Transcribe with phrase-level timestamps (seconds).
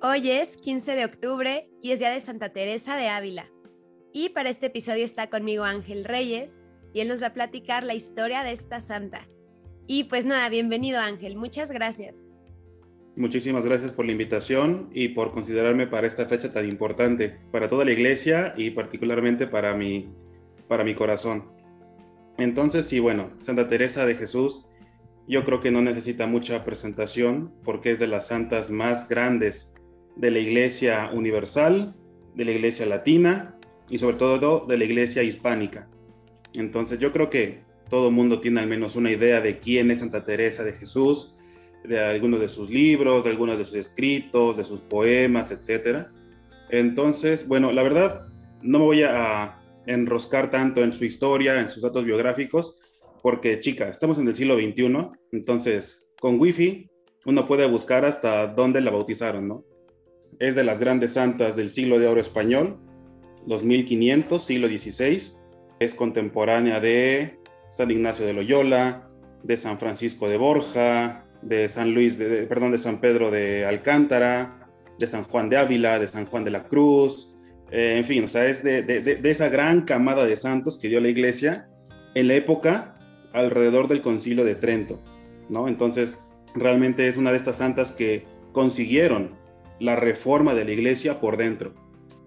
[0.00, 3.50] Hoy es 15 de octubre y es día de Santa Teresa de Ávila.
[4.12, 6.62] Y para este episodio está conmigo Ángel Reyes
[6.94, 9.26] y él nos va a platicar la historia de esta santa.
[9.88, 12.28] Y pues nada, bienvenido Ángel, muchas gracias.
[13.16, 17.84] Muchísimas gracias por la invitación y por considerarme para esta fecha tan importante para toda
[17.84, 20.08] la iglesia y particularmente para mi,
[20.68, 21.50] para mi corazón.
[22.36, 24.64] Entonces, sí, bueno, Santa Teresa de Jesús
[25.26, 29.74] yo creo que no necesita mucha presentación porque es de las santas más grandes
[30.18, 31.94] de la Iglesia Universal,
[32.34, 33.58] de la Iglesia Latina
[33.88, 35.88] y sobre todo de la Iglesia Hispánica.
[36.54, 40.24] Entonces yo creo que todo mundo tiene al menos una idea de quién es Santa
[40.24, 41.34] Teresa de Jesús,
[41.84, 46.08] de algunos de sus libros, de algunos de sus escritos, de sus poemas, etc.
[46.68, 48.26] Entonces, bueno, la verdad,
[48.60, 52.76] no me voy a enroscar tanto en su historia, en sus datos biográficos,
[53.22, 56.90] porque chica, estamos en el siglo XXI, entonces con Wi-Fi
[57.26, 59.64] uno puede buscar hasta dónde la bautizaron, ¿no?
[60.38, 62.78] Es de las grandes santas del siglo de oro español,
[63.46, 65.20] 2500, siglo XVI,
[65.80, 69.08] es contemporánea de San Ignacio de Loyola,
[69.42, 74.68] de San Francisco de Borja, de San Luis, de, perdón, de San Pedro de Alcántara,
[74.98, 77.34] de San Juan de Ávila, de San Juan de la Cruz,
[77.70, 81.00] eh, en fin, o sea, es de, de, esa gran camada de santos que dio
[81.00, 81.68] la iglesia
[82.14, 82.98] en la época
[83.32, 85.00] alrededor del concilio de Trento,
[85.48, 85.68] ¿no?
[85.68, 89.36] Entonces, realmente es una de estas santas que consiguieron
[89.80, 91.74] la reforma de la iglesia por dentro,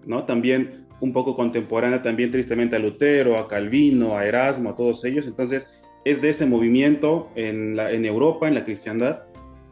[0.04, 0.24] ¿no?
[0.24, 5.26] También un poco contemporánea, también tristemente a Lutero, a Calvino, a Erasmo, a todos ellos.
[5.26, 9.24] Entonces, es de ese movimiento en, la, en Europa, en la cristiandad,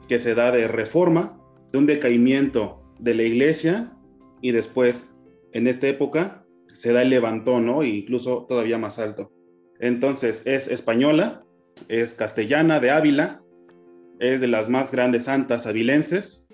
[0.09, 3.97] que se da de reforma, de un decaimiento de la iglesia
[4.41, 5.15] y después,
[5.53, 7.83] en esta época, se da el levantón, ¿no?
[7.83, 9.33] E incluso todavía más alto.
[9.79, 11.45] Entonces, es española,
[11.89, 13.43] es castellana de Ávila,
[14.19, 16.47] es de las más grandes santas avilenses.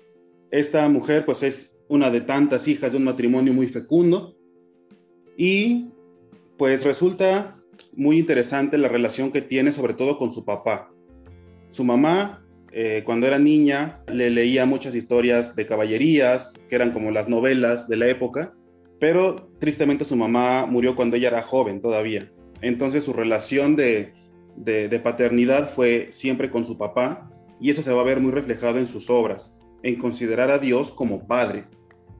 [0.51, 4.35] Esta mujer, pues, es una de tantas hijas de un matrimonio muy fecundo
[5.37, 5.89] y,
[6.57, 7.57] pues, resulta
[7.93, 10.91] muy interesante la relación que tiene, sobre todo con su papá.
[11.69, 17.11] Su mamá, eh, cuando era niña, le leía muchas historias de caballerías, que eran como
[17.11, 18.53] las novelas de la época,
[18.99, 22.31] pero tristemente su mamá murió cuando ella era joven todavía.
[22.61, 24.13] Entonces su relación de,
[25.03, 27.29] paternidad fue siempre con su papá
[27.59, 29.56] y eso se va a ver muy reflejado en sus obras,
[29.87, 31.63] en considerar a Dios como padre,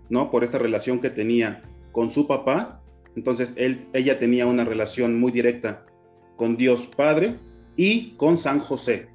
[0.09, 0.31] ¿no?
[0.31, 2.81] Por esta relación que tenía con su papá.
[3.17, 5.85] Entonces ella tenía una relación muy directa
[6.38, 7.35] con Dios Padre
[7.75, 9.09] y con San José,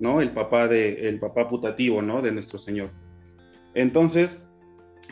[0.00, 0.22] ¿no?
[0.22, 2.22] El papá, de, el papá putativo, ¿no?
[2.22, 2.92] De nuestro Señor.
[3.74, 4.46] Entonces,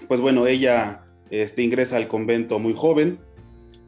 [0.06, 3.18] pues bueno, ella este, ingresa al convento muy joven,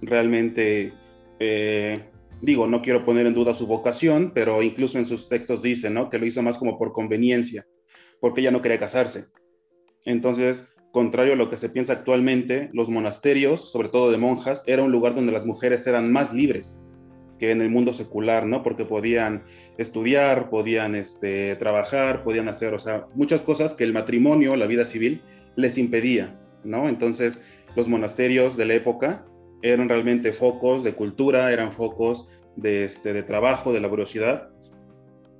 [0.02, 0.92] realmente
[1.38, 2.02] eh,
[2.42, 6.10] digo, no quiero poner en duda su vocación, pero incluso en sus textos dice, ¿no?
[6.10, 7.64] Que lo hizo más como por conveniencia,
[8.20, 9.26] porque ella no quería casarse.
[10.04, 14.82] Entonces, contrario a lo que se piensa actualmente, los monasterios, sobre todo de monjas, era
[14.82, 16.80] un lugar donde las mujeres eran más libres
[17.38, 18.62] que en el mundo secular, ¿no?
[18.62, 19.44] Porque podían
[19.78, 24.84] estudiar, podían este, trabajar, podían hacer, o sea, muchas cosas que el matrimonio, la vida
[24.84, 25.22] civil,
[25.56, 26.88] les impedía, ¿no?
[26.88, 27.40] Entonces,
[27.76, 29.24] los monasterios de la época
[29.62, 34.50] eran realmente focos de cultura, eran focos de, este, de trabajo, de laboriosidad.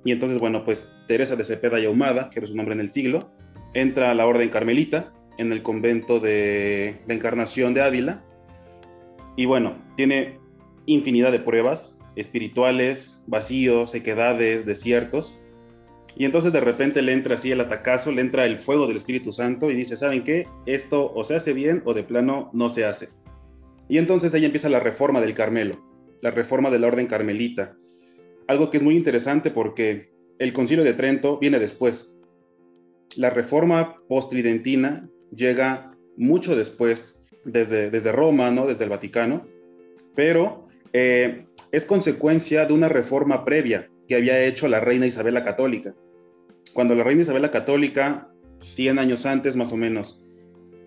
[0.03, 2.89] Y entonces, bueno, pues Teresa de Cepeda y Ahumada, que era su nombre en el
[2.89, 3.31] siglo,
[3.73, 8.23] entra a la orden carmelita en el convento de la Encarnación de Ávila.
[9.35, 10.39] Y bueno, tiene
[10.85, 15.39] infinidad de pruebas espirituales, vacíos, sequedades, desiertos.
[16.15, 19.31] Y entonces de repente le entra así el atacazo, le entra el fuego del Espíritu
[19.31, 20.45] Santo y dice, ¿saben qué?
[20.65, 23.09] Esto o se hace bien o de plano no se hace.
[23.87, 25.81] Y entonces ahí empieza la reforma del Carmelo,
[26.21, 27.75] la reforma de la orden carmelita.
[28.47, 32.15] Algo que es muy interesante porque el concilio de Trento viene después.
[33.15, 38.67] La reforma post-tridentina llega mucho después, desde, desde Roma, ¿no?
[38.67, 39.45] desde el Vaticano,
[40.15, 45.43] pero eh, es consecuencia de una reforma previa que había hecho la reina Isabel la
[45.43, 45.95] Católica.
[46.73, 48.29] Cuando la reina Isabel la Católica,
[48.59, 50.21] 100 años antes más o menos,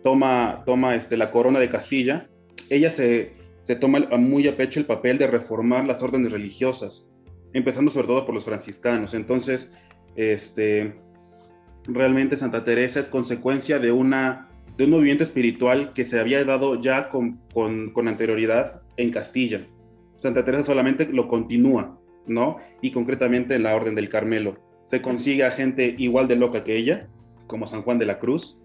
[0.03, 2.29] toma, toma este, la corona de Castilla,
[2.71, 3.33] ella se,
[3.81, 7.09] toma muy a pecho el papel de reformar las órdenes religiosas,
[7.55, 9.15] empezando sobre todo por los franciscanos.
[9.15, 9.75] Entonces,
[10.17, 10.95] este,
[11.87, 16.81] realmente Santa Teresa es consecuencia de, una, de un movimiento espiritual que se había dado
[16.81, 19.67] ya con, con, anterioridad en Castilla.
[20.17, 22.59] Santa Teresa solamente lo continúa, ¿no?
[22.83, 24.59] Y concretamente en la Orden del Carmelo.
[24.85, 27.09] Se consigue a gente igual de loca que ella,
[27.47, 28.61] como San Juan de la Cruz,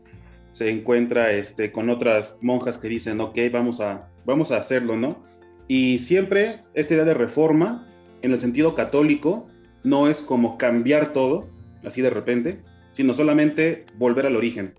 [0.51, 5.23] se encuentra este, con otras monjas que dicen, ok, vamos a, vamos a hacerlo, ¿no?
[5.67, 7.87] Y siempre esta idea de reforma,
[8.21, 9.47] en el sentido católico,
[9.83, 11.49] no es como cambiar todo,
[11.83, 12.61] así de repente,
[12.91, 14.77] sino solamente volver al origen,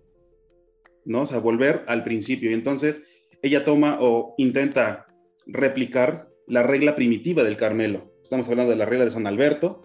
[1.04, 1.22] ¿no?
[1.22, 2.50] O sea, volver al principio.
[2.50, 5.06] Y entonces ella toma o intenta
[5.46, 8.12] replicar la regla primitiva del Carmelo.
[8.22, 9.82] Estamos hablando de la regla de San Alberto,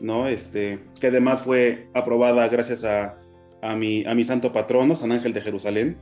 [0.00, 0.28] ¿no?
[0.28, 3.18] Este, que además fue aprobada gracias a,
[3.62, 5.98] a, mi, a mi santo patrono, San Ángel de Jerusalén.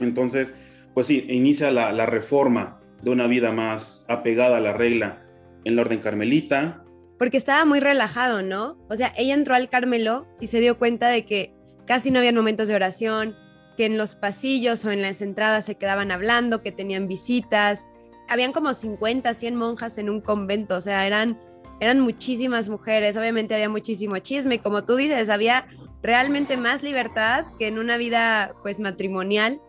[0.00, 0.54] Entonces,
[0.94, 5.25] pues sí, inicia la, la reforma de una vida más apegada a la regla
[5.66, 6.84] en la orden carmelita.
[7.18, 8.78] Porque estaba muy relajado, ¿no?
[8.88, 11.52] O sea, ella entró al Carmelo y se dio cuenta de que
[11.86, 13.36] casi no había momentos de oración,
[13.76, 17.88] que en los pasillos o en las entradas se quedaban hablando, que tenían visitas.
[18.28, 21.38] Habían como 50, 100 monjas en un convento, o sea, eran,
[21.80, 25.66] eran muchísimas mujeres, obviamente había muchísimo chisme, como tú dices, había
[26.00, 29.60] realmente más libertad que en una vida pues matrimonial.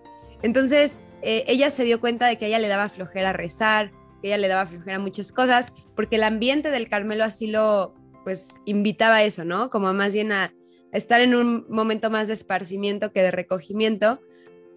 [0.43, 3.91] Entonces, eh, ella se dio cuenta de que a ella le daba flojera rezar,
[4.21, 7.93] que ella le daba flojera muchas cosas, porque el ambiente del Carmelo así lo
[8.23, 9.69] pues invitaba a eso, ¿no?
[9.69, 10.53] Como más bien a,
[10.91, 14.19] estar en un momento más de esparcimiento que de recogimiento.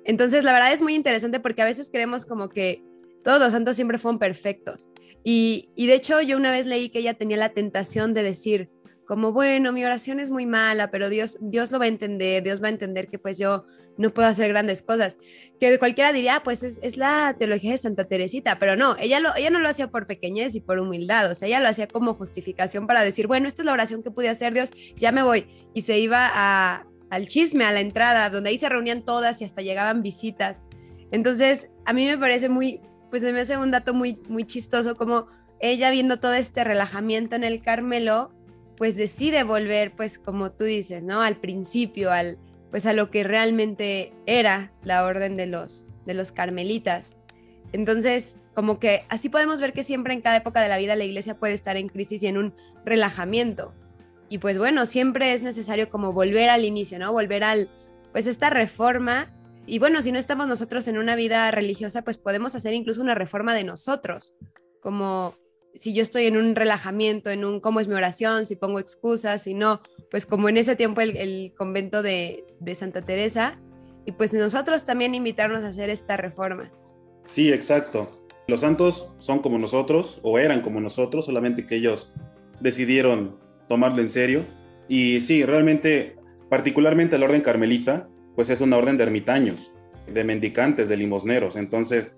[0.05, 2.83] Entonces, la verdad es muy interesante porque a veces creemos como que
[3.25, 4.89] todos los santos siempre fueron perfectos.
[5.25, 8.71] Y, y de hecho, yo una vez leí que ella tenía la tentación de decir,
[9.11, 12.63] como, bueno, mi oración es muy mala, pero Dios, Dios lo va a entender, Dios
[12.63, 13.65] va a entender que pues yo
[13.99, 15.17] no puedo hacer grandes cosas.
[15.59, 19.51] Que cualquiera diría, pues es, la teología de Santa Teresita, pero no, ella, lo, ella
[19.51, 22.87] no lo hacía por pequeñez y por humildad, o sea, ella lo hacía como justificación
[22.87, 25.49] para decir, bueno, esta es la oración que pude hacer, Dios, ya me voy.
[25.75, 29.45] Y se iba a, al chisme, a la entrada, donde ahí se reunían todas y
[29.45, 30.61] hasta llegaban visitas.
[31.11, 32.81] Entonces, a mí me parece muy,
[33.11, 35.27] pues me hace un dato muy, muy chistoso como
[35.59, 38.33] ella viendo todo este relajamiento en el Carmelo,
[38.81, 41.21] pues decide volver, pues como tú dices, ¿no?
[41.21, 42.39] Al principio, al,
[42.71, 47.15] pues a lo que realmente era la orden de los, de los carmelitas.
[47.75, 51.05] Entonces, como que así podemos ver que siempre en cada época de la vida la
[51.05, 52.55] iglesia puede estar en crisis y en un
[52.87, 53.75] relajamiento.
[54.31, 57.13] Y pues bueno, siempre es necesario como volver al inicio, ¿no?
[57.13, 57.69] Volver al,
[58.13, 59.27] pues esta reforma.
[59.67, 63.15] Y bueno, si no estamos nosotros en una vida religiosa, pues podemos hacer incluso una
[63.15, 64.33] reforma de nosotros,
[64.81, 65.35] como
[65.75, 69.43] si yo estoy en un relajamiento, en un cómo es mi oración, si pongo excusas,
[69.43, 69.81] si no,
[70.11, 73.61] pues como en ese tiempo el, convento de, de, Santa Teresa,
[74.05, 76.73] y pues nosotros también invitarnos a hacer esta reforma.
[77.27, 78.27] Sí, exacto.
[78.49, 82.15] Los santos son como nosotros, o eran como nosotros, solamente que ellos
[82.61, 83.37] decidieron
[83.69, 84.45] tomarlo en serio.
[84.89, 86.17] Y sí, realmente,
[86.49, 89.73] particularmente la orden carmelita, pues es una orden de ermitaños,
[90.13, 91.55] de mendicantes, de limosneros.
[91.55, 92.17] Entonces,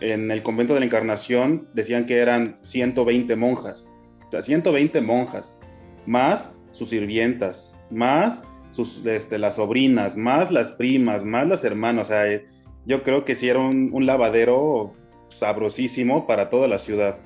[0.00, 3.88] en el convento de la Encarnación decían que eran 120 monjas,
[4.26, 5.58] o sea, 120 monjas,
[6.06, 12.10] más sus sirvientas, más sus, este, las sobrinas, más las primas, más las hermanas, o
[12.10, 12.46] sea, eh,
[12.86, 14.92] yo creo que sí era un, lavadero
[15.28, 17.18] sabrosísimo para toda la ciudad.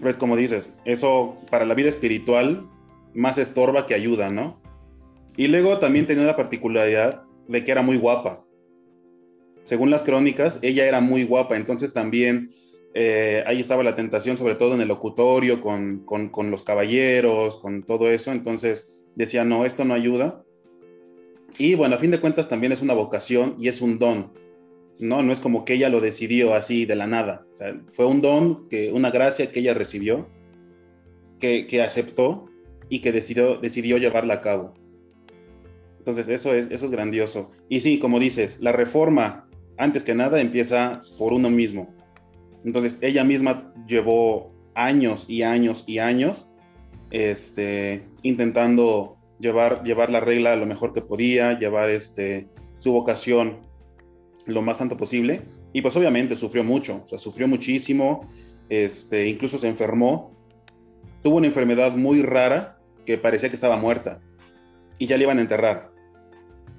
[0.00, 2.68] Pues como dices, eso para la vida espiritual
[3.14, 4.60] más estorba que ayuda, ¿no?
[5.36, 8.44] Y luego también tenía la particularidad de que era muy guapa
[9.68, 12.48] según las crónicas, ella era muy guapa, entonces también
[12.94, 17.82] eh, ahí estaba la tentación, sobre todo en el locutorio, con, con, los caballeros, con
[17.82, 20.42] todo eso, entonces decía, no, esto no ayuda.
[21.58, 24.32] Y bueno, a fin de cuentas también es una vocación y es un don,
[24.98, 25.22] ¿no?
[25.22, 28.22] No es como que ella lo decidió así de la nada, o sea, fue un
[28.22, 30.30] don, que, una gracia que ella recibió,
[31.40, 32.46] que, que aceptó
[32.88, 34.72] y que decidió, decidió llevarla a cabo.
[35.98, 37.50] Entonces eso es, eso es grandioso.
[37.68, 39.47] Y sí, como dices, la reforma
[39.78, 41.88] antes que nada empieza por uno mismo.
[42.64, 46.50] Entonces ella misma llevó años y años y años
[47.10, 53.60] este, intentando llevar, llevar la regla lo mejor que podía, llevar este, su vocación
[54.46, 55.42] lo más tanto posible.
[55.72, 58.26] Y pues obviamente sufrió mucho, o sea, sufrió muchísimo,
[58.68, 60.32] este, incluso se enfermó.
[61.22, 64.20] Tuvo una enfermedad muy rara que parecía que estaba muerta
[64.98, 65.90] y ya le iban a enterrar.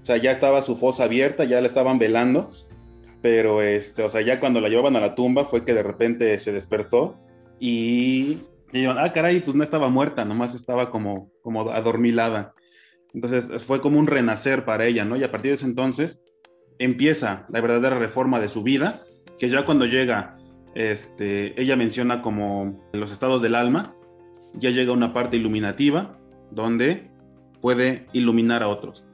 [0.02, 2.50] O sea, ya estaba su fosa abierta, ya la estaban velando
[3.22, 6.38] pero este, o sea, ya cuando la llevaban a la tumba fue que de repente
[6.38, 7.18] se despertó
[7.60, 8.38] y,
[8.72, 12.54] dijeron, ah, caray, pues no estaba muerta, nomás estaba como, como adormilada.
[13.14, 15.18] Entonces fue como un renacer para ella, ¿no?
[15.18, 16.24] Y a partir de ese entonces
[16.78, 19.04] empieza la verdadera reforma de su vida,
[19.40, 20.38] que ya cuando llega,
[20.76, 23.96] este, ella menciona como los estados del alma,
[24.54, 26.18] ya llega una parte iluminativa
[26.52, 27.10] donde
[27.62, 29.06] puede iluminar a otros.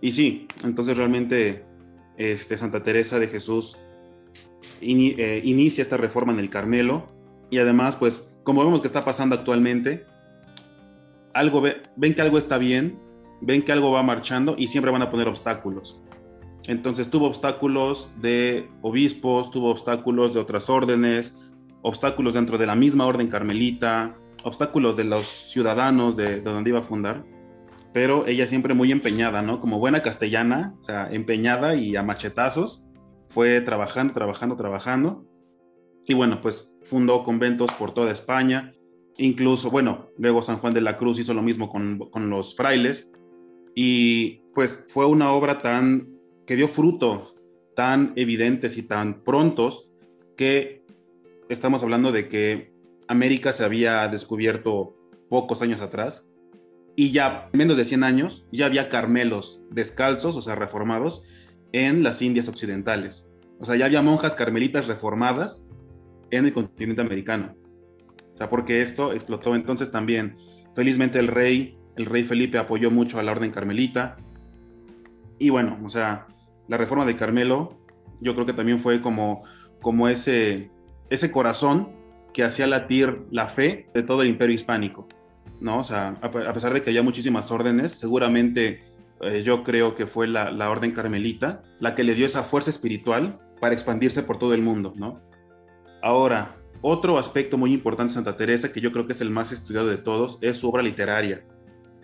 [0.00, 1.64] Y sí, entonces realmente
[2.30, 3.76] este, Santa Teresa de Jesús
[4.80, 7.08] eh, inicia esta reforma en el Carmelo
[7.50, 10.06] y además, pues, como vemos que está pasando actualmente,
[11.34, 11.62] algo
[11.96, 12.98] ven que algo está bien,
[13.40, 16.00] ven que algo va marchando y siempre van a poner obstáculos.
[16.66, 21.52] Entonces tuvo obstáculos de obispos, tuvo obstáculos de otras órdenes,
[21.82, 26.78] obstáculos dentro de la misma orden carmelita, obstáculos de los ciudadanos de, de donde iba
[26.78, 27.24] a fundar.
[27.92, 29.60] Pero ella siempre muy empeñada, ¿no?
[29.60, 32.88] Como buena castellana, o sea, empeñada y a machetazos,
[33.26, 35.26] fue trabajando, trabajando, trabajando.
[36.06, 38.72] Y bueno, pues fundó conventos por toda España,
[39.18, 43.12] incluso, bueno, luego San Juan de la Cruz hizo lo mismo con, con los frailes,
[43.74, 46.08] y pues fue una obra tan
[46.46, 47.36] que dio frutos
[47.74, 49.90] tan evidentes y tan prontos
[50.36, 50.84] que
[51.48, 52.72] estamos hablando de que
[53.08, 54.94] América se había descubierto
[55.28, 56.26] pocos años atrás
[56.96, 61.24] y ya menos de 100 años ya había carmelos descalzos, o sea, reformados,
[61.72, 63.28] en las Indias occidentales.
[63.58, 65.66] O sea, ya había monjas carmelitas reformadas
[66.30, 67.54] en el continente americano.
[68.34, 70.36] O sea, porque esto explotó entonces también.
[70.74, 74.16] Felizmente el rey, el rey Felipe apoyó mucho a la orden carmelita.
[75.38, 76.26] Y bueno, o sea,
[76.68, 77.78] la reforma de Carmelo,
[78.20, 79.42] yo creo que también fue como,
[79.80, 80.70] como ese,
[81.10, 81.90] ese corazón
[82.32, 85.08] que hacía latir la fe de todo el imperio hispánico.
[85.62, 85.78] ¿No?
[85.78, 88.84] O sea, a, pesar de que haya muchísimas órdenes, seguramente
[89.20, 92.70] eh, yo creo que fue la, la, orden carmelita la que le dio esa fuerza
[92.70, 95.22] espiritual para expandirse por todo el mundo, ¿no?
[96.02, 99.52] Ahora, otro aspecto muy importante de Santa Teresa, que yo creo que es el más
[99.52, 101.46] estudiado de todos, es su obra literaria.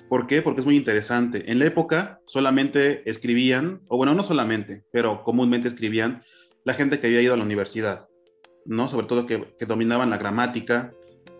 [0.09, 0.41] ¿Por qué?
[0.41, 1.50] Porque es muy interesante.
[1.50, 6.23] En la época solamente escribían, o bueno, no solamente, pero comúnmente escribían
[6.65, 8.07] la gente que había ido a la universidad,
[8.65, 8.87] ¿no?
[8.87, 10.93] Sobre todo que, dominaban la gramática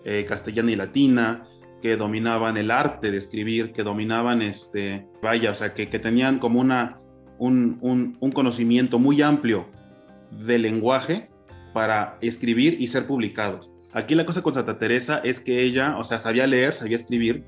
[0.05, 1.47] eh, castellana y latina,
[1.81, 6.61] que dominaban el arte de escribir, que dominaban, este, vaya, o sea, que, tenían como
[6.61, 6.99] una,
[7.39, 7.79] un,
[8.21, 9.67] un conocimiento muy amplio
[10.31, 11.31] del lenguaje
[11.73, 13.71] para escribir y ser publicados.
[13.93, 17.45] Aquí la cosa con Santa Teresa es que ella, o sea, sabía leer, sabía escribir,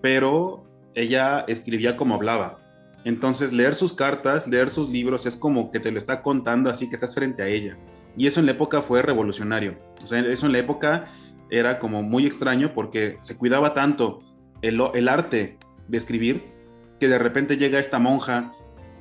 [0.00, 0.64] pero
[0.94, 2.58] ella escribía como hablaba.
[3.04, 6.88] Entonces, leer sus cartas, leer sus libros, es como que te lo está contando así
[6.88, 7.76] que estás frente a ella.
[8.16, 9.76] Y eso en la época fue revolucionario.
[10.02, 11.06] O sea, eso en la época
[11.52, 14.20] era como muy extraño porque se cuidaba tanto
[14.62, 16.42] el, el arte de escribir
[16.98, 18.52] que de repente llega esta monja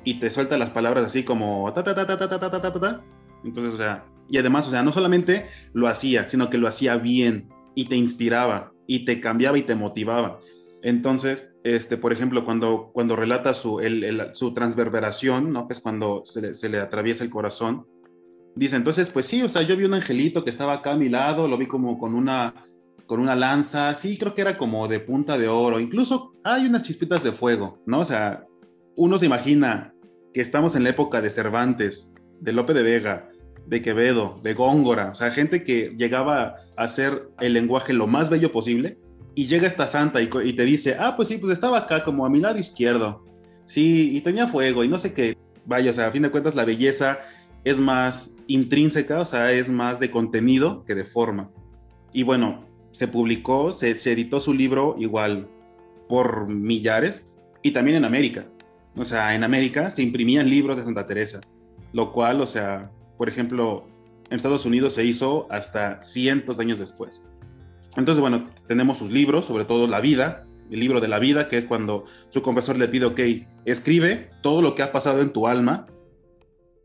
[0.04, 2.74] y te suelta las palabras así como ta ta ta ta ta ta ta ta
[2.74, 3.04] ta.
[3.44, 6.98] Entonces, o sea, y además, o sea, no solamente lo hacía, sino que lo hacía
[6.98, 10.40] bien y te inspiraba y te cambiaba y te motivaba.
[10.84, 13.80] Entonces, este, por ejemplo, cuando, cuando relata su,
[14.34, 15.68] su transverberación, ¿no?
[15.68, 17.86] que es cuando se le, atraviesa el corazón,
[18.56, 21.10] dice, entonces, pues sí, o sea, yo vi un angelito que estaba acá a mi
[21.10, 22.66] lado, lo vi como con una,
[23.06, 26.84] con una lanza, sí, creo que era como de punta de oro, incluso hay unas
[26.84, 28.00] chispitas de fuego, ¿no?
[28.00, 28.46] O sea,
[28.96, 29.94] uno se imagina
[30.34, 33.30] que estamos en la época de Cervantes, de Lope de Vega,
[33.68, 38.30] de Quevedo, de Góngora, o sea, gente que llegaba a hacer el lenguaje lo más
[38.30, 38.98] bello posible,
[39.34, 42.30] y llega esta santa y, te dice, ah, pues sí, pues estaba acá como a
[42.30, 43.26] mi lado izquierdo,
[43.66, 46.56] sí, y tenía fuego y no sé qué, vaya, o sea, a fin de cuentas
[46.56, 47.20] la belleza
[47.64, 51.50] es más intrínseca, o sea, es más de contenido que de forma.
[52.14, 55.48] Y bueno, se publicó, se, editó su libro igual
[56.10, 57.28] por millares
[57.62, 58.46] y también en América.
[58.98, 61.40] O sea, en América se imprimían libros de Santa Teresa,
[61.94, 63.88] lo cual, o sea, por ejemplo,
[64.30, 67.26] en Estados Unidos se hizo hasta cientos de años después.
[67.96, 71.58] Entonces, bueno, tenemos sus libros, sobre todo La vida, el libro de la vida, que
[71.58, 73.20] es cuando su confesor le pide, ok,
[73.66, 75.88] escribe todo lo que ha pasado en tu alma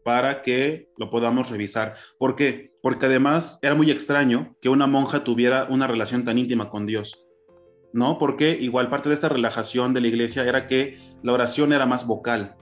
[0.07, 1.95] para que lo podamos revisar.
[2.17, 2.73] ¿Por qué?
[2.81, 7.27] Porque además era muy extraño que una monja tuviera una relación tan íntima con Dios.
[7.93, 8.17] ¿No?
[8.17, 12.07] Porque igual parte de esta relajación de la iglesia era que la oración era más
[12.07, 12.55] vocal,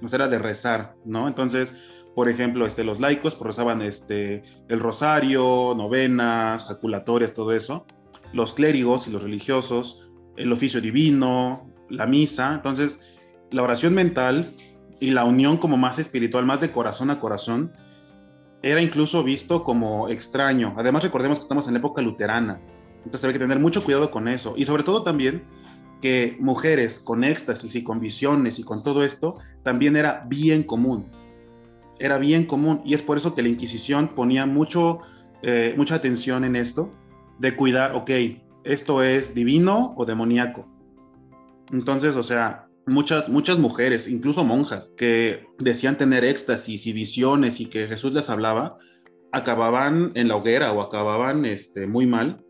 [0.00, 1.28] no era de rezar, ¿no?
[1.28, 7.86] Entonces, por ejemplo, este, los laicos pues, rezaban este, el rosario, novenas, jaculatorias, todo eso.
[8.32, 12.54] Los clérigos y los religiosos, el oficio divino, la misa.
[12.54, 13.02] Entonces,
[13.50, 14.54] la oración mental
[15.02, 17.72] y la unión como más espiritual, más de corazón a corazón,
[18.62, 20.74] era incluso visto como extraño.
[20.76, 22.60] Además, recordemos que estamos en la época luterana.
[23.04, 24.54] Entonces, hay que tener mucho cuidado con eso.
[24.56, 25.44] Y sobre todo también
[26.00, 31.10] que mujeres con éxtasis y con visiones y con todo esto, también era bien común
[32.02, 34.98] era bien común y es por eso que la Inquisición ponía mucho,
[35.42, 36.92] eh, mucha atención en esto,
[37.38, 38.10] de cuidar, ok,
[38.64, 40.66] esto es divino o demoníaco.
[41.70, 47.66] Entonces, o sea, muchas, muchas mujeres, incluso monjas, que decían tener éxtasis y visiones y
[47.66, 48.78] que Jesús les hablaba,
[49.32, 52.44] acababan en la hoguera o acababan este, muy mal,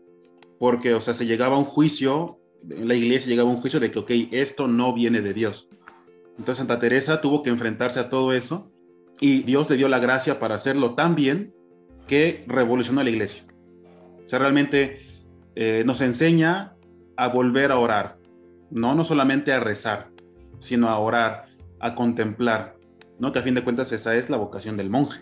[0.59, 3.79] porque, o sea, se llegaba a un juicio, en la iglesia llegaba a un juicio
[3.79, 5.69] de que, ok, esto no viene de Dios.
[6.37, 8.71] Entonces Santa Teresa tuvo que enfrentarse a todo eso
[9.19, 11.53] y Dios le dio la gracia para hacerlo tan bien
[12.07, 13.43] que revolucionó la iglesia.
[14.25, 14.97] O sea, realmente
[15.55, 16.75] eh, nos enseña
[17.17, 18.17] a volver a orar,
[18.71, 20.12] no, no solamente a rezar,
[20.63, 21.45] sino a orar,
[21.81, 22.77] a contemplar,
[23.19, 23.33] ¿no?
[23.33, 25.19] Que a fin de cuentas esa es la vocación del monje,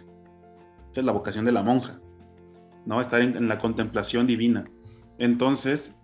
[0.91, 2.00] esa es la vocación de la monja,
[2.86, 3.01] ¿no?
[3.01, 4.65] Estar en, la contemplación divina.
[5.17, 5.98] Entonces,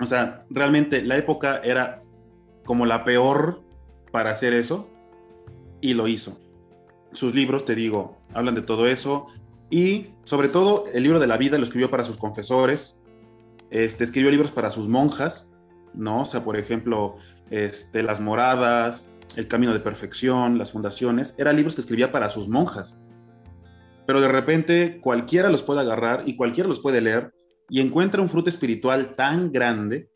[0.00, 2.02] o sea, realmente la época era
[2.64, 3.60] como la peor
[4.10, 4.88] para hacer eso
[5.82, 6.40] y lo hizo.
[7.12, 9.26] Sus libros, te digo, hablan de todo eso
[9.68, 13.02] y sobre todo el libro de la vida lo escribió para sus confesores,
[13.70, 15.50] este, escribió libros para sus monjas,
[15.92, 16.22] ¿no?
[16.22, 17.16] O sea, por ejemplo,
[17.50, 22.48] este, Las Moradas, El Camino de Perfección, Las Fundaciones, eran libros que escribía para sus
[22.48, 23.02] monjas.
[24.06, 27.32] Pero de repente cualquiera los puede agarrar y cualquiera los puede leer
[27.68, 30.10] y encuentra un fruto espiritual tan grande.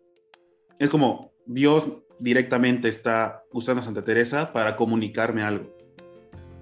[0.78, 5.74] Es como Dios directamente está usando a Santa Teresa para comunicarme algo.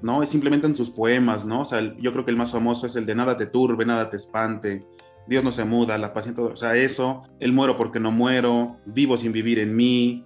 [0.02, 0.22] ¿no?
[0.22, 1.60] Es simplemente en sus poemas, ¿no?
[1.60, 4.10] O sea, yo creo que el más famoso es el de nada te turbe, nada
[4.10, 4.86] te espante,
[5.26, 9.16] Dios no se muda, la paciencia, o sea, eso, el muero porque no muero, vivo
[9.16, 10.24] sin vivir en mí.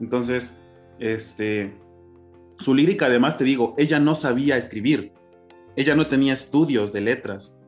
[0.00, 0.58] Entonces,
[0.98, 1.74] este,
[2.58, 5.12] su lírica además, te digo, ella no sabía escribir,
[5.76, 7.58] ella no tenía estudios de letras,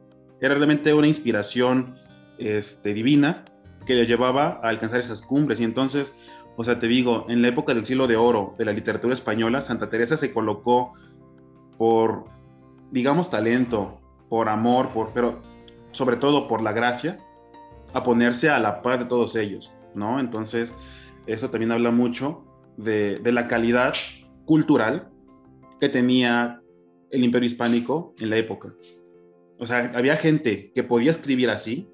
[0.41, 1.95] era realmente una inspiración
[2.39, 3.45] este, divina
[3.87, 5.61] que le llevaba a alcanzar esas cumbres.
[5.61, 6.15] Y entonces,
[6.57, 9.61] o sea, te digo, en la época del siglo de oro de la literatura española,
[9.61, 10.95] Santa Teresa se colocó
[11.79, 12.25] por,
[12.91, 15.43] digamos, talento, por amor, por, pero
[15.93, 17.19] sobre todo por la gracia,
[17.93, 20.19] a ponerse a la par de todos ellos, ¿no?
[20.19, 20.75] Entonces,
[21.27, 22.45] eso también habla mucho
[22.77, 23.95] de, la calidad
[24.45, 25.11] cultural
[25.81, 26.61] que tenía
[27.11, 28.75] el imperio hispánico en la época.
[29.59, 31.89] O sea, había gente que podía escribir así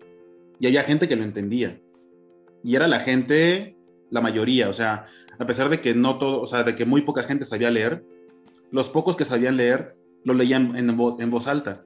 [0.59, 1.81] y había gente que lo entendía.
[2.65, 3.77] Y era la gente,
[4.11, 5.07] la mayoría, o sea,
[5.39, 8.05] a pesar de que no todo, o sea, de que muy poca gente sabía leer,
[8.71, 11.85] los pocos que sabían leer lo leían en, voz alta.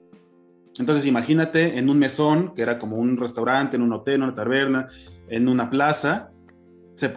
[0.78, 4.34] Entonces imagínate en un mesón, que era como un restaurante, en un hotel, en una
[4.34, 4.86] taberna,
[5.28, 6.31] en una plaza,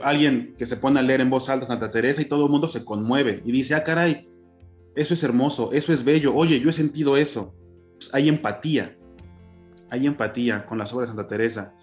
[0.03, 2.67] alguien que se pone a leer en voz alta Santa Teresa y todo el mundo
[2.67, 4.27] se conmueve y dice, ah, caray,
[4.95, 7.53] eso es hermoso, eso es bello, oye, yo he sentido eso.
[7.97, 8.97] Pues, hay empatía,
[9.89, 11.73] hay empatía con las obras de Santa Teresa.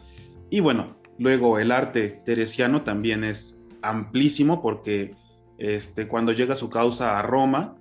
[0.50, 5.14] Y bueno, luego el arte teresiano también es amplísimo porque
[5.58, 7.76] este, cuando llega su causa a Roma,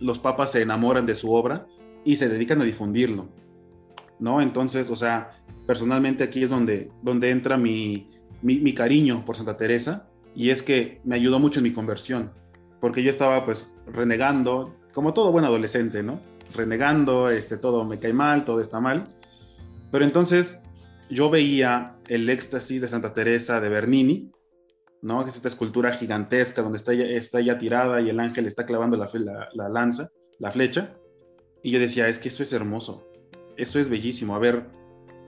[0.00, 1.66] los papas se enamoran de su obra
[2.04, 3.28] y se dedican a difundirlo,
[4.18, 4.40] ¿no?
[4.40, 5.30] Entonces, o sea,
[5.66, 7.56] personalmente aquí es donde, donde entra
[8.42, 12.32] mi, cariño por Santa Teresa y es que me ayudó mucho en mi conversión,
[12.80, 16.20] porque yo estaba pues renegando, como todo buen adolescente, ¿no?
[16.54, 19.14] Renegando, este, todo me cae mal, todo está mal.
[19.90, 20.62] Pero entonces
[21.10, 24.32] yo veía el éxtasis de Santa Teresa de Bernini,
[25.02, 25.26] ¿no?
[25.26, 28.96] Es esta escultura gigantesca donde está ella, está ella tirada y el ángel está clavando
[28.96, 29.08] la,
[29.52, 30.96] la, lanza, la flecha.
[31.62, 33.06] Y yo decía, es que eso es hermoso,
[33.56, 34.34] eso es bellísimo.
[34.34, 34.66] A ver,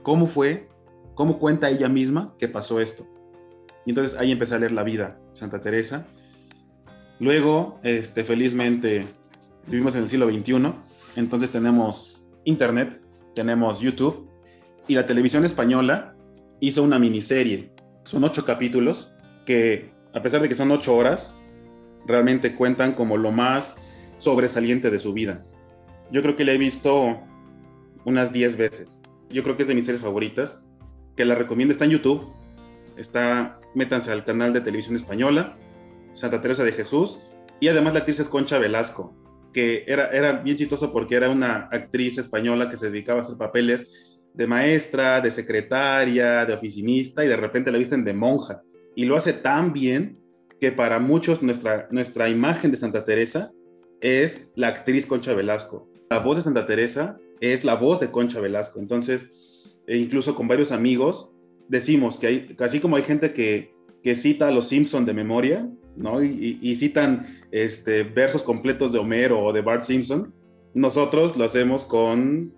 [0.03, 0.67] ¿cómo fue?
[1.15, 3.07] ¿Cómo cuenta ella misma que pasó esto?
[3.85, 6.05] Y entonces ahí empecé a leer la vida Santa Teresa.
[7.19, 9.05] Luego, este, felizmente,
[9.67, 10.73] vivimos en el siglo XXI,
[11.15, 13.01] entonces tenemos internet,
[13.33, 14.29] tenemos YouTube
[14.87, 16.15] y la televisión española
[16.59, 17.71] hizo una miniserie.
[18.03, 19.13] Son ocho capítulos
[19.45, 21.37] que a pesar de que son ocho horas,
[22.07, 23.77] realmente cuentan como lo más
[24.17, 25.45] sobresaliente de su vida.
[26.09, 27.19] Yo creo que la he visto
[28.05, 29.01] unas diez veces.
[29.29, 30.63] Yo creo que es de mis series favoritas,
[31.15, 31.71] que la recomiendo.
[31.71, 32.33] Está en YouTube,
[32.97, 35.57] está, métanse al canal de televisión española,
[36.13, 37.19] Santa Teresa de Jesús,
[37.59, 39.15] y además la actriz es Concha Velasco,
[39.53, 43.37] que era, era bien chistoso porque era una actriz española que se dedicaba a hacer
[43.37, 48.61] papeles de maestra, de secretaria, de oficinista, y de repente la visten de monja
[48.95, 50.17] y lo hace tan bien
[50.59, 53.51] que para muchos nuestra, nuestra imagen de Santa Teresa
[54.01, 55.89] es la actriz Concha Velasco.
[56.09, 58.79] La voz de Santa Teresa es la voz de Concha Velasco.
[58.79, 59.54] Entonces,
[59.87, 61.31] e incluso con varios amigos,
[61.67, 65.69] decimos que hay, así como hay gente que, que cita a los Simpson de memoria,
[65.95, 66.23] ¿no?
[66.23, 70.33] Y, citan este, versos completos de Homero o de Bart Simpson,
[70.73, 72.53] nosotros lo hacemos con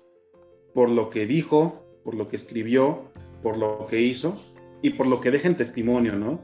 [0.73, 4.37] por lo que dijo, por lo que escribió, por lo que hizo
[4.81, 6.41] y por lo que deja en testimonio, ¿no?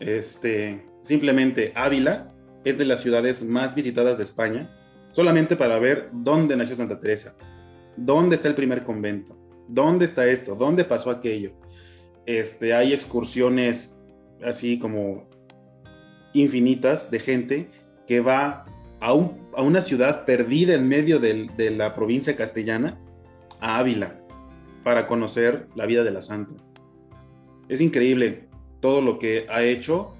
[0.00, 2.32] Este, simplemente Ávila
[2.64, 4.70] es de las ciudades más visitadas de España,
[5.12, 7.36] solamente para ver dónde nació Santa Teresa,
[7.96, 9.36] dónde está el primer convento,
[9.68, 11.52] dónde está esto, dónde pasó aquello.
[12.26, 13.98] Este, hay excursiones
[14.42, 15.28] así como
[16.34, 17.70] infinitas de gente
[18.06, 18.66] que va
[19.00, 23.00] a, una ciudad perdida en medio de la provincia castellana,
[23.60, 24.20] a Ávila,
[24.82, 26.62] para conocer la vida de la santa.
[27.68, 28.48] Es increíble
[28.80, 30.14] todo lo que ha hecho,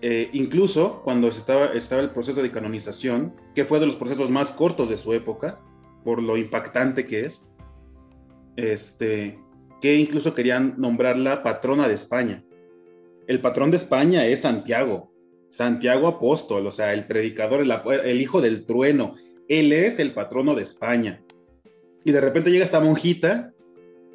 [0.00, 4.50] eh, incluso cuando estaba, estaba el proceso de canonización, que fue de los procesos más
[4.50, 5.60] cortos de su época,
[6.04, 7.44] por lo impactante que es,
[8.56, 9.38] este,
[9.80, 12.44] que incluso querían nombrarla patrona de España.
[13.26, 15.12] El patrón de España es Santiago,
[15.48, 17.60] Santiago Apóstol, o sea, el predicador,
[18.04, 19.14] el, hijo del trueno.
[19.48, 21.22] Él es el patrono de España.
[22.08, 23.52] Y de repente llega esta monjita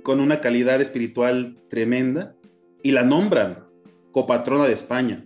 [0.01, 2.35] con una calidad espiritual tremenda
[2.81, 3.67] y la nombran
[4.11, 5.23] copatrona de España.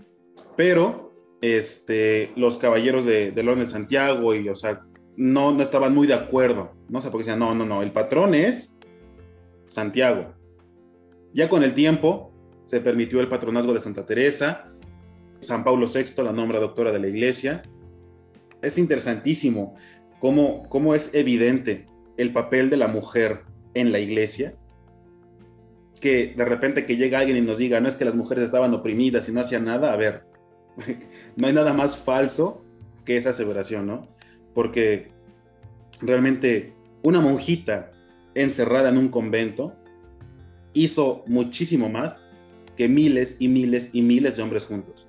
[0.58, 6.08] Pero este, los caballeros de, de de Santiago y, o sea, no, no estaban muy
[6.08, 6.99] de acuerdo, ¿no?
[6.99, 8.77] sé, porque decían, no, no, no, el patrón es
[9.67, 10.34] Santiago.
[11.34, 12.34] Ya con el tiempo
[12.65, 14.67] se permitió el patronazgo de Santa Teresa,
[15.39, 17.63] San Pablo VI la nombra doctora de la iglesia.
[18.62, 19.75] Es interesantísimo
[20.19, 24.56] cómo, cómo es evidente el papel de la mujer en la iglesia,
[26.01, 28.73] que de repente que llega alguien y nos diga, no es que las mujeres estaban
[28.73, 30.23] oprimidas y no hacían nada, a ver,
[31.36, 32.63] no hay nada más falso
[33.06, 34.08] que esa aseveración, ¿no?
[34.53, 35.12] Porque
[36.01, 37.91] realmente una monjita
[38.36, 39.75] encerrada en un convento
[40.73, 42.19] hizo muchísimo más
[42.75, 45.08] que miles y miles y miles de hombres juntos.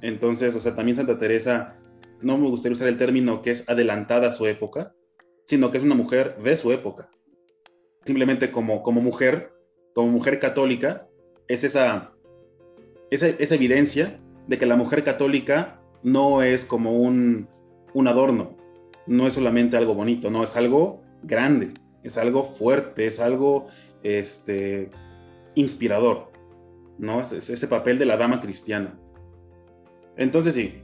[0.00, 1.74] Entonces, o sea, también Santa Teresa,
[2.22, 4.94] no me gustaría usar el término que es adelantada a su época,
[5.48, 7.08] sino que es una mujer de su época.
[8.04, 9.52] Simplemente como, como mujer,
[9.94, 11.08] como mujer católica,
[11.48, 12.12] es esa,
[13.10, 17.48] esa, evidencia de que la mujer católica no es como un,
[17.94, 18.56] un adorno,
[19.06, 21.72] no es solamente algo bonito, no, es algo grande,
[22.04, 23.66] es algo fuerte, es algo
[24.02, 24.90] este,
[25.54, 26.30] inspirador,
[26.98, 27.20] ¿no?
[27.20, 28.98] Es ese papel de la dama cristiana.
[30.16, 30.82] Entonces sí,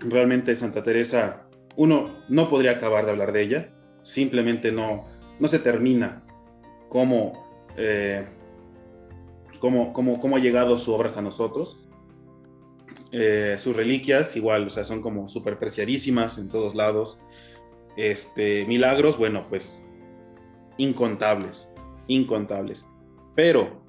[0.00, 3.75] realmente Santa Teresa, uno no podría acabar de hablar de ella,
[4.06, 5.04] simplemente no,
[5.40, 6.24] no se termina
[6.88, 7.32] cómo,
[7.76, 8.24] eh,
[9.58, 11.82] cómo, cómo, ha llegado su obra hasta nosotros.
[13.10, 17.18] Eh, sus reliquias igual, o sea, son como súper preciadísimas en todos lados.
[17.96, 19.84] Este, milagros, bueno, pues
[20.76, 21.68] incontables,
[22.06, 22.88] incontables.
[23.34, 23.82] Pero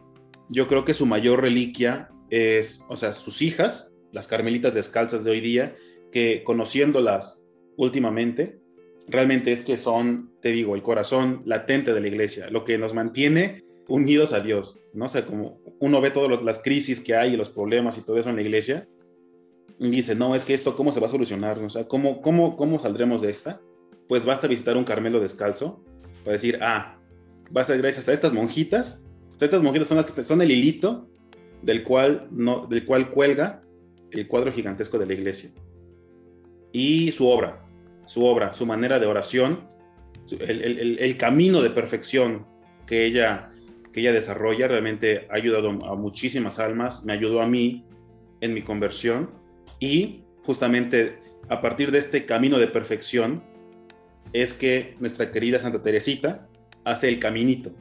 [0.49, 5.31] yo creo que su mayor reliquia es, o sea, sus hijas, las carmelitas descalzas de
[5.31, 5.75] hoy día,
[6.11, 8.59] que conociéndolas últimamente,
[9.07, 12.93] realmente es que son, te digo, el corazón latente de la iglesia, lo que nos
[12.93, 15.05] mantiene unidos a Dios, ¿no?
[15.05, 18.19] O sea, como uno ve todas las crisis que hay y los problemas y todo
[18.19, 18.87] eso en la iglesia,
[19.79, 21.57] y dice, no, es que esto, ¿cómo se va a solucionar?
[21.59, 23.61] O sea, ¿cómo, cómo, cómo saldremos de esta?
[24.07, 25.83] Pues basta visitar un Carmelo descalzo
[26.23, 26.97] para decir, ah,
[27.55, 29.03] va gracias a estas monjitas.
[29.39, 31.07] estas monjitas son las que son el hilito
[31.61, 33.61] del cual, no, del cual cuelga
[34.11, 35.51] el cuadro gigantesco de la iglesia.
[36.71, 37.66] Y su obra,
[38.07, 39.69] su obra, su manera de oración,
[40.39, 42.47] el, camino de perfección
[42.87, 43.51] que ella,
[43.93, 47.85] que ella desarrolla, realmente ha ayudado a muchísimas almas, me ayudó a mí
[48.41, 49.29] en mi conversión
[49.79, 53.43] y justamente a partir de este camino de perfección
[54.33, 56.47] es que nuestra querida Santa Teresita
[56.83, 57.71] hace el caminito,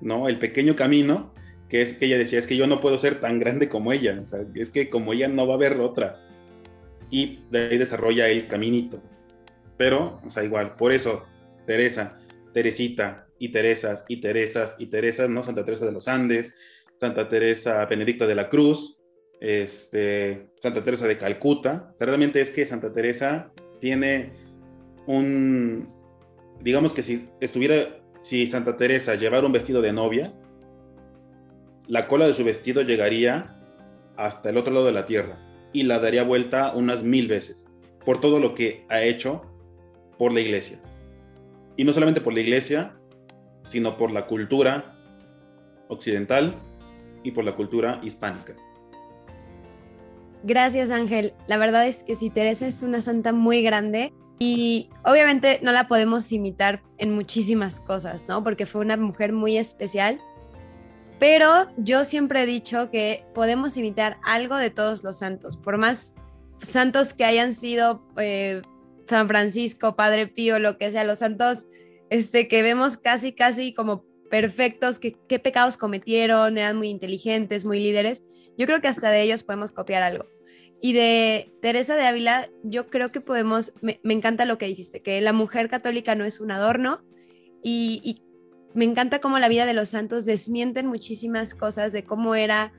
[0.00, 0.28] ¿no?
[0.28, 1.32] El pequeño camino
[1.68, 4.22] que es que ella decía, es que yo no puedo ser tan grande como ella,
[4.54, 6.20] es que como ella no va a haber otra.
[7.10, 9.00] Y de ahí desarrolla el caminito.
[9.76, 11.24] Pero, o sea, igual, por eso,
[11.66, 12.18] Teresa,
[12.52, 15.42] Teresita, y Teresas, y Teresas, y Teresas, ¿no?
[15.42, 16.56] Santa Teresa de los Andes,
[16.96, 19.02] Santa Teresa Benedicta de la Cruz,
[19.40, 21.94] este, Santa Teresa de Calcuta.
[21.98, 24.32] Realmente es que Santa Teresa tiene
[25.06, 25.88] un,
[26.60, 30.32] digamos que si estuviera, si Santa Teresa llevara un vestido de novia,
[31.86, 33.60] la cola de su vestido llegaría
[34.16, 35.38] hasta el otro lado de la tierra
[35.72, 37.68] y la daría vuelta unas mil veces
[38.06, 39.42] por todo lo que ha hecho
[40.18, 40.78] por la iglesia.
[41.76, 42.96] Y no solamente por la iglesia,
[43.66, 44.96] sino por la cultura
[45.88, 46.60] occidental
[47.22, 48.54] y por la cultura hispánica.
[50.42, 51.32] Gracias Ángel.
[51.46, 55.88] La verdad es que si Teresa es una santa muy grande y obviamente no la
[55.88, 58.44] podemos imitar en muchísimas cosas, ¿no?
[58.44, 60.18] Porque fue una mujer muy especial
[61.18, 66.14] pero yo siempre he dicho que podemos imitar algo de todos los santos, por más
[66.58, 68.62] santos que hayan sido eh,
[69.06, 71.66] San Francisco, Padre Pío, lo que sea, los santos
[72.10, 77.80] este, que vemos casi, casi como perfectos, que, qué pecados cometieron, eran muy inteligentes, muy
[77.80, 78.24] líderes.
[78.56, 80.26] Yo creo que hasta de ellos podemos copiar algo.
[80.80, 85.20] Y de Teresa de Ávila, yo creo que podemos, me, encanta lo que dijiste, que
[85.20, 87.02] la mujer católica no es un adorno
[87.62, 88.20] y,
[88.74, 92.72] me encanta cómo la vida de los santos desmienten muchísimas cosas de cómo era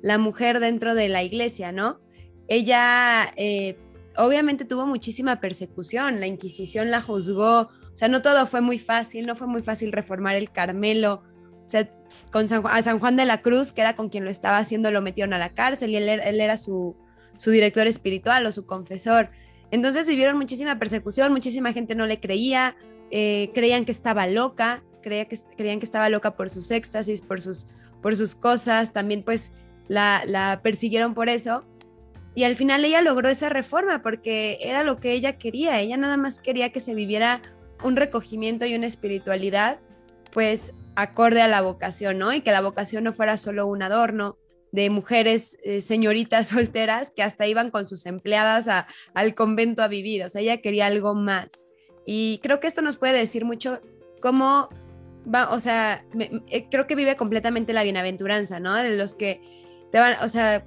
[0.00, 2.00] la mujer dentro de la iglesia, ¿no?
[2.48, 3.76] Ella eh,
[4.16, 9.26] obviamente tuvo muchísima persecución, la Inquisición la juzgó, o sea, no todo fue muy fácil,
[9.26, 11.22] no fue muy fácil reformar el Carmelo,
[11.64, 11.88] o sea,
[12.30, 15.02] con a San Juan de la Cruz, que era con quien lo estaba haciendo, lo
[15.02, 16.96] metieron a la cárcel y él, era su,
[17.44, 19.30] director espiritual o su confesor.
[19.70, 22.76] Entonces vivieron muchísima persecución, muchísima gente no le creía,
[23.10, 25.26] eh, creían que estaba loca, creían
[25.80, 27.68] que estaba loca por sus éxtasis, por sus,
[28.00, 29.52] por sus cosas, también pues
[29.88, 31.64] la, la persiguieron por eso.
[32.34, 35.80] Y al final ella logró esa reforma porque era lo que ella quería.
[35.80, 37.42] Ella nada más quería que se viviera
[37.84, 39.80] un recogimiento y una espiritualidad,
[40.30, 42.32] pues acorde a la vocación, ¿no?
[42.32, 44.38] Y que la vocación no fuera solo un adorno
[44.72, 48.66] de mujeres, eh, señoritas solteras que hasta iban con sus empleadas
[49.14, 50.24] al convento a vivir.
[50.24, 51.66] O sea, ella quería algo más.
[52.06, 53.80] Y creo que esto nos puede decir mucho
[54.20, 54.68] cómo
[55.32, 58.74] va, o sea, eh, creo que vive completamente la bienaventuranza, ¿no?
[58.74, 59.40] De los que
[59.92, 60.66] te van, o sea,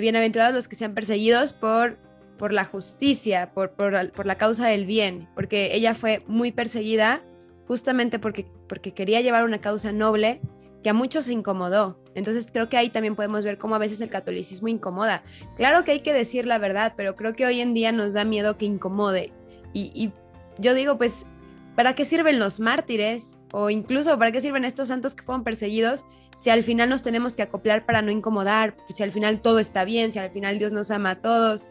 [0.00, 1.98] bienaventurados los que sean perseguidos por,
[2.38, 7.22] por la justicia, por, por, la causa del bien, porque ella fue muy perseguida
[7.66, 10.40] justamente porque, porque quería llevar una causa noble
[10.82, 12.02] que a muchos se incomodó.
[12.14, 15.22] Entonces creo que ahí también podemos ver cómo a veces el catolicismo incomoda.
[15.56, 18.24] Claro que hay que decir la verdad, pero creo que hoy en día nos da
[18.24, 19.32] miedo que incomode.
[19.72, 20.12] Y, y
[20.58, 21.26] yo digo, pues,
[21.74, 23.37] ¿para qué sirven los mártires?
[23.52, 26.04] O incluso, ¿para qué sirven estos santos que fueron perseguidos
[26.38, 29.84] si al final nos tenemos que acoplar para no incomodar, si al final todo está
[29.84, 31.70] bien, si al final Dios nos ama a todos.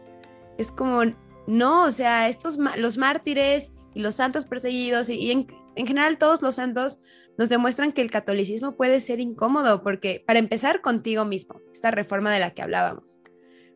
[0.57, 1.03] Es como,
[1.47, 5.47] no, o sea, estos, los mártires y los santos perseguidos y, en,
[5.87, 6.99] general todos los santos
[7.37, 12.33] nos demuestran que el catolicismo puede ser incómodo, porque para empezar contigo mismo, esta reforma
[12.33, 13.19] de la que hablábamos,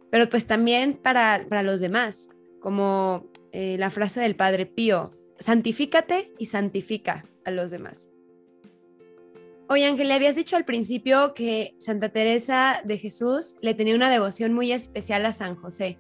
[0.10, 2.28] pero pues también para, para los demás,
[2.60, 8.10] como eh, la frase del Padre Pío, santifícate y santifica a los demás.
[9.72, 14.10] Oye, Ángel, le habías dicho al principio que Santa Teresa de Jesús le tenía una
[14.10, 15.98] devoción muy especial a San José.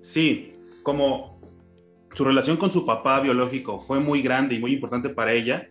[0.00, 1.38] Sí, como
[2.14, 5.68] su relación con su papá biológico fue muy grande y muy importante para ella,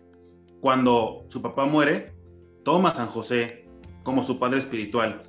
[0.60, 2.12] cuando su papá muere,
[2.64, 3.66] toma a San José
[4.04, 5.24] como su padre espiritual.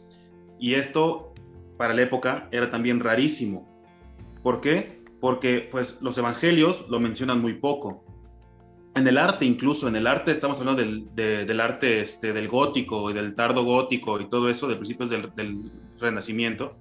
[0.59, 1.33] Y esto
[1.77, 3.67] para la época era también rarísimo.
[4.43, 5.03] ¿Por qué?
[5.19, 8.03] Porque pues los evangelios lo mencionan muy poco
[8.97, 13.13] en el arte incluso, en el arte estamos hablando del, arte este, del gótico y
[13.13, 16.77] del tardo gótico y todo eso de principios del, Renacimiento.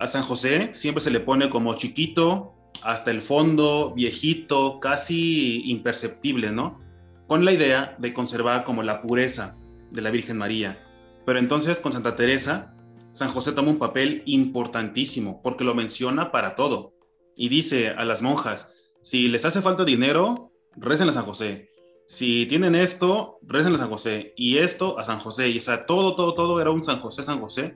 [0.00, 2.52] A San José siempre se le pone como chiquito,
[2.82, 6.80] hasta el fondo, viejito, casi imperceptible, ¿no?
[7.28, 9.56] Con la idea de conservar como la pureza
[9.92, 10.84] de la Virgen María.
[11.24, 12.74] Pero entonces con Santa Teresa,
[13.12, 16.92] San José toma un papel importantísimo porque lo menciona para todo.
[17.36, 21.70] Y dice a las monjas, si les hace falta dinero, recen a San José.
[22.06, 24.32] Si tienen esto, recen a San José.
[24.36, 25.48] Y esto a San José.
[25.48, 27.74] Y o todo, todo, todo era un San José, San José.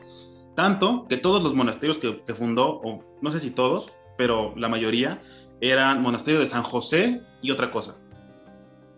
[0.55, 5.21] Tanto que todos los monasterios que, fundó, o no sé si todos, pero la mayoría,
[5.61, 7.97] eran monasterios de San José y otra cosa.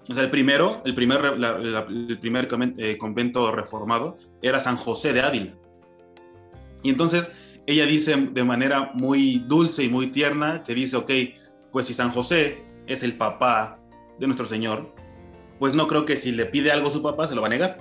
[0.09, 5.21] O sea, el primero, el primer, el primer eh, convento reformado era San José de
[5.21, 5.55] Ávila.
[6.83, 11.11] Y entonces ella dice de manera muy dulce y muy tierna que dice, ok,
[11.71, 13.82] pues si San José es el papá
[14.23, 14.95] de nuestro Señor,
[15.59, 17.51] pues no creo que si le pide algo a su papá se lo va a
[17.51, 17.77] negar,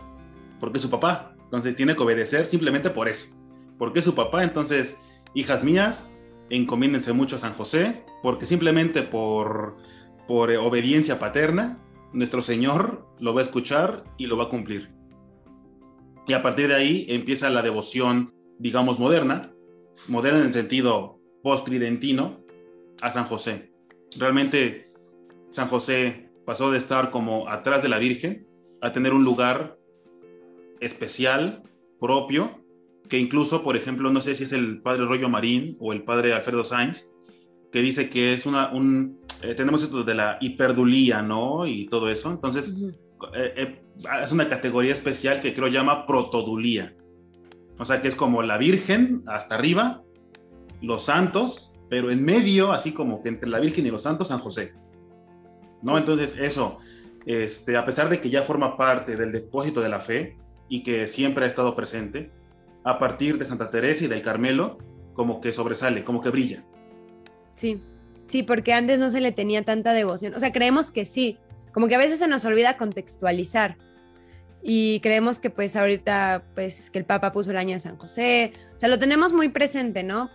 [0.60, 1.36] porque es su papá.
[1.44, 3.38] Entonces tiene que obedecer simplemente por eso.
[3.78, 5.00] Porque es su papá, entonces,
[5.36, 6.10] hijas mías,
[6.50, 9.78] encomiéndense mucho a San José, porque simplemente por,
[10.28, 11.78] por obediencia paterna,
[12.12, 14.92] nuestro Señor lo va a escuchar y lo va a cumplir.
[16.26, 19.54] Y a partir de ahí empieza la devoción, digamos, moderna,
[20.08, 22.42] moderna en el sentido post-tridentino,
[23.04, 23.72] a San José.
[24.18, 24.92] Realmente
[25.52, 28.48] San José pasó de estar como atrás de la Virgen
[28.82, 29.78] a tener un lugar
[30.80, 31.64] especial,
[32.00, 32.62] propio,
[33.08, 36.34] que incluso, por ejemplo, no sé si es el padre Rollo Marín o el padre
[36.34, 37.14] Alfredo Sainz,
[37.72, 41.66] que dice que es una, un, eh, tenemos esto de la hiperdulía, ¿no?
[41.66, 42.32] Y todo eso.
[42.32, 42.82] Entonces,
[43.34, 43.82] eh, eh,
[44.24, 46.96] es una categoría especial que creo llama protodulía.
[47.80, 50.04] O sea, que es como la Virgen hasta arriba,
[50.82, 54.40] los santos, pero en medio, así como que entre la Virgen y los santos, San
[54.40, 54.74] José.
[55.82, 55.98] ¿No?
[55.98, 56.80] Entonces, eso,
[57.26, 60.38] este, a pesar de que ya forma parte del depósito de la fe
[60.70, 62.32] y que siempre ha estado presente,
[62.84, 64.78] a partir de Santa Teresa y del Carmelo,
[65.14, 66.64] como que sobresale, como que brilla.
[67.56, 67.82] Sí,
[68.28, 70.34] sí, porque antes no se le tenía tanta devoción.
[70.34, 71.38] O sea, creemos que sí,
[71.74, 73.78] como que a veces se nos olvida contextualizar.
[74.64, 78.54] Y creemos que pues ahorita, pues que el Papa puso el año de San José.
[78.76, 80.30] O sea, lo tenemos muy presente, ¿no?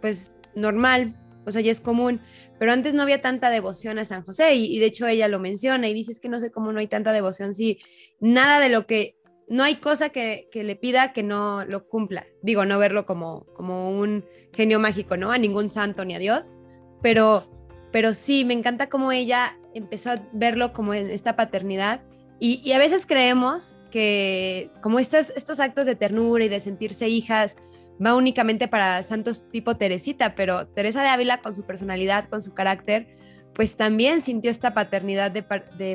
[0.00, 1.14] Pues normal,
[1.48, 2.20] o sea, ya es común,
[2.58, 5.88] pero antes no había tanta devoción a San José y, de hecho ella lo menciona
[5.88, 7.78] y dice es que no sé cómo no hay tanta devoción si
[8.20, 9.16] nada de lo que
[9.48, 12.26] no hay cosa que, le pida que no lo cumpla.
[12.42, 15.30] Digo, no verlo como, como un genio mágico, ¿no?
[15.30, 16.54] A ningún santo ni a Dios,
[17.02, 17.50] pero,
[17.90, 22.02] pero sí, me encanta cómo ella empezó a verlo como en esta paternidad
[22.40, 27.56] y, a veces creemos que como estos, estos actos de ternura y de sentirse hijas
[28.04, 32.54] va únicamente para santos tipo Teresita, pero Teresa de Ávila con su personalidad, con su
[32.54, 33.18] carácter,
[33.54, 35.42] pues también sintió esta paternidad de,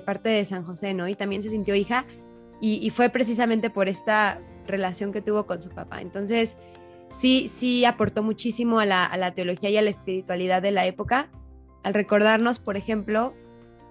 [0.02, 1.08] parte de San José, ¿no?
[1.08, 2.06] Y también se sintió hija
[2.60, 6.02] y, fue precisamente por esta relación que tuvo con su papá.
[6.02, 6.58] Entonces,
[7.10, 11.30] sí, sí aportó muchísimo a la, teología y a la espiritualidad de la época,
[11.84, 13.34] al recordarnos, por ejemplo,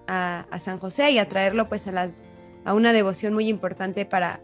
[0.07, 4.41] a, San José y a traerlo pues a una devoción muy importante para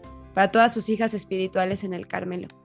[0.52, 2.59] todas sus hijas espirituales en el Carmelo.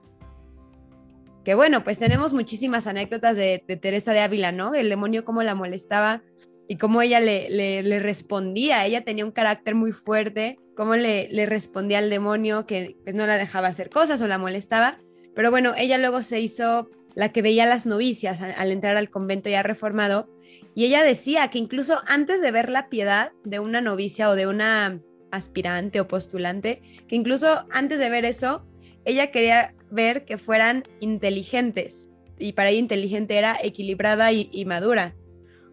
[1.46, 4.74] Que bueno, pues tenemos muchísimas anécdotas de, Teresa de Ávila, ¿no?
[4.74, 6.24] El demonio cómo la molestaba
[6.66, 7.48] y cómo ella le,
[7.84, 8.84] le, respondía.
[8.84, 13.28] Ella tenía un carácter muy fuerte, cómo le, le respondía al demonio que pues, no
[13.28, 14.98] la dejaba hacer cosas o la molestaba.
[15.36, 19.48] Pero bueno, ella luego se hizo la que veía las novicias al entrar al convento
[19.48, 20.28] ya reformado.
[20.74, 24.48] Y ella decía que incluso antes de ver la piedad de una novicia o de
[24.48, 28.66] una aspirante o postulante, que incluso antes de ver eso,
[29.04, 32.08] ella quería ver que fueran inteligentes.
[32.38, 35.14] Y para ella inteligente era equilibrada y, madura,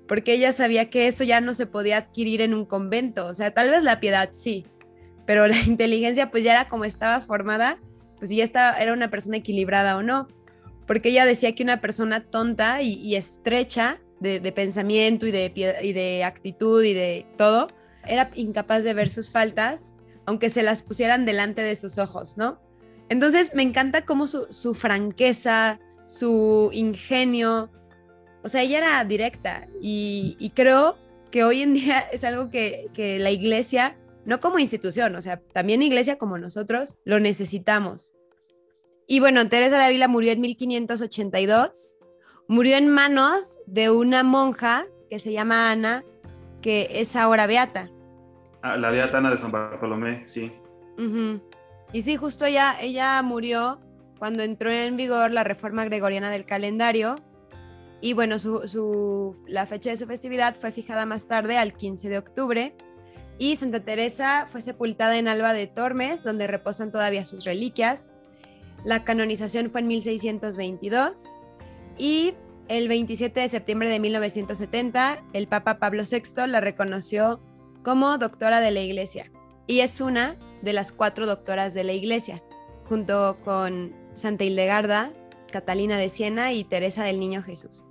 [0.08, 3.26] porque ella sabía que eso ya no se podía adquirir en un convento.
[3.26, 4.66] O sea, tal vez la piedad sí,
[5.26, 7.80] pero la inteligencia pues ya era como estaba formada,
[8.18, 10.28] pues ya estaba, era una persona equilibrada o no.
[10.88, 16.94] Porque ella decía que una persona tonta y, estrecha de, pensamiento y de actitud y
[16.94, 17.70] de todo,
[18.06, 19.96] era incapaz de ver sus faltas,
[20.26, 22.60] aunque se las pusieran delante de sus ojos, ¿no?
[23.10, 27.70] Entonces me encanta cómo su, franqueza, su ingenio,
[28.44, 30.98] o sea, ella era directa y, creo
[31.32, 35.42] que hoy en día es algo que, que, la iglesia, no como institución, o sea,
[35.54, 38.14] también iglesia como nosotros, lo necesitamos.
[39.06, 41.98] Y bueno, Teresa de Ávila murió en 1582,
[42.48, 46.04] murió en manos de una monja que se llama Ana,
[46.62, 47.92] que es ahora beata.
[48.62, 50.52] Ah, la beata Ana de San Bartolomé, sí.
[51.94, 53.80] Y sí, justo ella, ella murió
[54.18, 57.16] cuando entró en vigor la reforma gregoriana del calendario.
[58.02, 58.38] Y bueno,
[59.48, 62.76] la fecha de su festividad fue fijada más tarde al 15 de octubre.
[63.38, 68.12] Y Santa Teresa fue sepultada en Alba de Tormes, donde reposan todavía sus reliquias.
[68.84, 71.38] La canonización fue en 1622.
[71.98, 72.34] Y
[72.70, 77.40] el 27 de septiembre de 1970, el Papa Pablo VI la reconoció
[77.84, 79.32] como doctora de la Iglesia
[79.68, 82.42] y es una de las cuatro doctoras de la Iglesia,
[82.86, 85.12] junto con Santa Hildegarda,
[85.52, 87.86] Catalina de Siena y Teresa del Niño Jesús.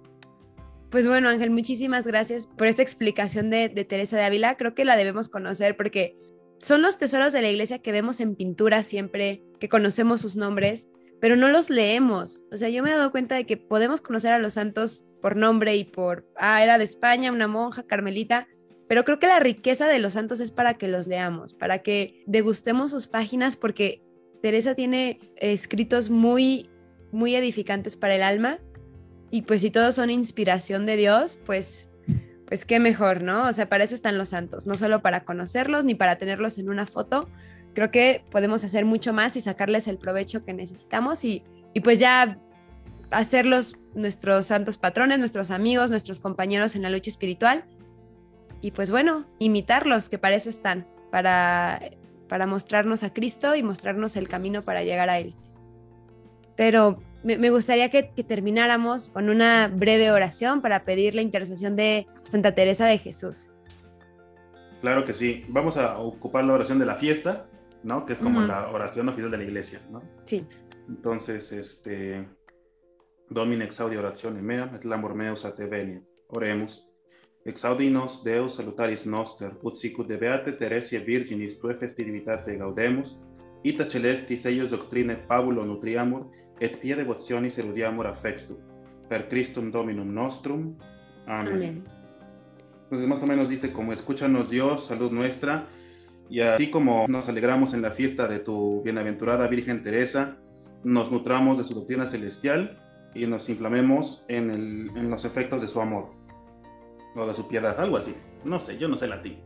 [0.91, 4.57] Pues bueno, Ángel, muchísimas gracias por esta explicación de, de Teresa de Ávila.
[4.57, 6.19] Creo que la debemos conocer porque
[6.59, 10.89] son los tesoros de la iglesia que vemos en pintura siempre, que conocemos sus nombres,
[11.21, 12.43] pero no los leemos.
[12.51, 15.37] O sea, yo me he dado cuenta de que podemos conocer a los santos por
[15.37, 18.49] nombre y por, ah, era de España, una monja carmelita,
[18.93, 22.23] pero creo que la riqueza de los santos es para que los leamos, para que
[22.27, 24.03] degustemos sus páginas, porque
[24.43, 26.69] Teresa tiene escritos muy,
[27.11, 28.59] muy edificantes para el alma.
[29.31, 31.89] Y pues si todos son inspiración de Dios, pues
[32.47, 33.49] pues qué mejor, ¿no?
[33.49, 36.69] O sea, para eso están los santos, no solo para conocerlos ni para tenerlos en
[36.69, 37.31] una foto,
[37.75, 41.43] creo que podemos hacer mucho más y sacarles el provecho que necesitamos y,
[41.83, 42.39] pues ya
[43.11, 47.65] hacerlos nuestros santos patrones, nuestros amigos, nuestros compañeros en la lucha espiritual.
[48.62, 51.81] Y pues bueno, imitarlos, que para eso están, para,
[52.29, 55.35] para mostrarnos a Cristo y mostrarnos el camino para llegar a Él.
[56.57, 62.07] Pero me, gustaría que, que, termináramos con una breve oración para pedir la intercesión de
[62.22, 63.51] Santa Teresa de Jesús.
[64.81, 65.44] Claro que sí.
[65.48, 67.46] Vamos a ocupar la oración de la fiesta
[67.83, 68.07] ¿no?
[68.07, 70.03] Que es como la oración oficial de la iglesia, ¿no?
[70.25, 70.46] Sí.
[70.88, 72.29] Entonces, este,
[73.29, 76.05] Domine exaudi oratione mea, et lamor meus a te veniet.
[77.43, 77.45] Oremos.
[77.45, 83.21] Exaudinos Deus salutaris noster, ut sicut de beate Teresia Virginis tue festivitate gaudemus,
[83.65, 86.31] ita celestis eius doctrine Paulo nutriamur,
[86.61, 88.59] et pie devotionis erudiamur affectu.
[89.09, 90.77] Per Christum Dominum nostrum.
[91.27, 91.55] Amén.
[91.55, 91.85] Amén.
[92.85, 95.67] Entonces, más o menos dice, como escúchanos Dios, salud nuestra,
[96.29, 100.37] y así como nos alegramos en la fiesta de tu bienaventurada Virgen Teresa,
[100.85, 102.79] nos nutramos de su doctrina celestial
[103.15, 106.21] y nos inflamemos en, en los efectos de su amor
[107.15, 108.15] o de su piedad, algo así.
[108.44, 109.38] No sé, yo no sé latín.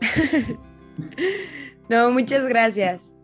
[1.88, 3.14] no, muchas gracias.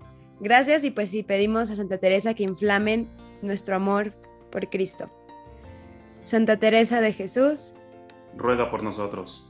[0.40, 3.08] Gracias y pues sí, pedimos a Santa Teresa que inflamen
[3.42, 4.14] nuestro amor
[4.50, 5.10] por Cristo.
[6.22, 7.74] Santa Teresa de Jesús,
[8.36, 9.49] ruega por nosotros.